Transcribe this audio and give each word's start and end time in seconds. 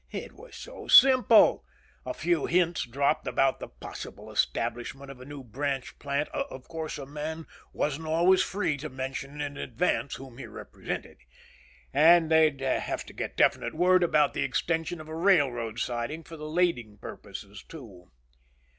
It 0.09 0.31
was 0.31 0.55
so 0.55 0.87
simple. 0.87 1.63
A 2.07 2.15
few 2.15 2.47
hints 2.47 2.87
dropped 2.87 3.27
about 3.27 3.59
the 3.59 3.67
possible 3.67 4.31
establishment 4.31 5.11
of 5.11 5.21
a 5.21 5.25
new 5.25 5.43
branch 5.43 5.99
plant... 5.99 6.27
of 6.29 6.67
course, 6.67 6.97
a 6.97 7.05
man 7.05 7.45
wasn't 7.71 8.07
always 8.07 8.41
free 8.41 8.77
to 8.77 8.89
mention 8.89 9.39
in 9.41 9.57
advance 9.57 10.15
whom 10.15 10.39
he 10.39 10.47
represented. 10.47 11.17
And 11.93 12.31
they'd 12.31 12.61
have 12.61 13.05
to 13.05 13.13
get 13.13 13.37
definite 13.37 13.75
word 13.75 14.01
about 14.01 14.33
the 14.33 14.41
extension 14.41 14.99
of 14.99 15.07
a 15.07 15.13
railroad 15.15 15.77
siding 15.77 16.23
for 16.23 16.35
the 16.35 16.49
lading 16.49 16.97
purposes, 16.97 17.63
too. 17.63 18.09